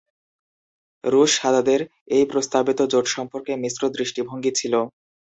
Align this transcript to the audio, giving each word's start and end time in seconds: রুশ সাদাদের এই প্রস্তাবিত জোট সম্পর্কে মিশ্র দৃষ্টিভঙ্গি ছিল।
রুশ 1.03 1.31
সাদাদের 1.39 1.81
এই 2.15 2.23
প্রস্তাবিত 2.31 2.79
জোট 2.91 3.05
সম্পর্কে 3.15 3.51
মিশ্র 3.63 3.81
দৃষ্টিভঙ্গি 3.95 4.51
ছিল। 4.55 4.73